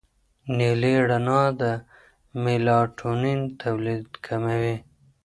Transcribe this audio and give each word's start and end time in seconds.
نیلي 0.57 0.93
رڼا 1.09 1.43
د 1.61 1.63
میلاټونین 2.43 3.39
تولید 3.61 4.05
کموي. 4.25 4.75